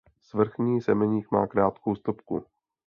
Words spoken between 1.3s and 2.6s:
má krátkou stopku.